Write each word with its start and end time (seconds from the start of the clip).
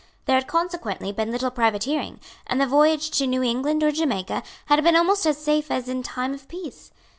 There 0.25 0.33
had 0.35 0.47
consequently 0.47 1.11
been 1.11 1.29
little 1.29 1.51
privateering; 1.51 2.19
and 2.47 2.59
the 2.59 2.65
voyage 2.65 3.11
to 3.11 3.27
New 3.27 3.43
England 3.43 3.83
or 3.83 3.91
Jamaica 3.91 4.41
had 4.65 4.83
been 4.83 4.95
almost 4.95 5.27
as 5.27 5.37
safe 5.37 5.69
as 5.69 5.87
in 5.87 6.01
time 6.01 6.33
of 6.33 6.47
peace. 6.47 6.91